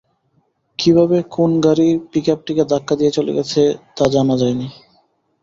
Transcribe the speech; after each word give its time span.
কীভাবে 0.79 1.17
কোন 1.31 1.51
গাড়ি 1.65 1.87
পিকআপটিকে 2.11 2.63
ধাক্কা 2.71 2.93
দিয়ে 2.99 3.11
চলে 3.11 3.31
গেছে 3.37 3.61
তা 3.97 4.05
জানা 4.13 4.35
যায়নি। 4.41 4.67